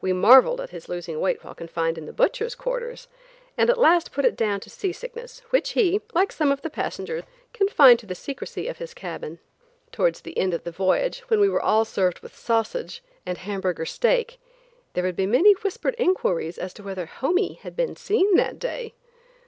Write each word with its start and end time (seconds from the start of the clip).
We 0.00 0.12
marveled 0.12 0.60
at 0.60 0.70
his 0.70 0.88
losing 0.88 1.18
weight 1.20 1.42
while 1.42 1.52
confined 1.52 1.98
in 1.98 2.06
the 2.06 2.12
butcher's 2.12 2.54
quarters, 2.54 3.08
and 3.58 3.68
at 3.68 3.76
last 3.76 4.12
put 4.12 4.24
it 4.24 4.36
down 4.36 4.60
to 4.60 4.70
sea 4.70 4.92
sickness, 4.92 5.42
which 5.50 5.70
he, 5.70 6.00
like 6.14 6.30
some 6.30 6.52
of 6.52 6.62
the 6.62 6.70
passengers, 6.70 7.24
confined 7.52 7.98
to 7.98 8.06
the 8.06 8.14
secrecy 8.14 8.68
of 8.68 8.78
his 8.78 8.94
cabin. 8.94 9.40
Towards 9.90 10.20
the 10.20 10.38
end 10.38 10.54
of 10.54 10.62
the 10.62 10.70
voyage, 10.70 11.24
when 11.26 11.40
we 11.40 11.48
were 11.48 11.60
all 11.60 11.84
served 11.84 12.20
with 12.20 12.36
sausage 12.36 13.02
and 13.26 13.36
Hamburger 13.36 13.84
steak, 13.84 14.38
there 14.92 15.02
would 15.02 15.16
be 15.16 15.26
many 15.26 15.54
whispered 15.54 15.96
inquiries 15.98 16.56
as 16.56 16.72
to 16.74 16.84
whether 16.84 17.06
"Homie" 17.08 17.58
had 17.58 17.74
been 17.74 17.96
seen 17.96 18.36
that 18.36 18.60
day. 18.60 18.94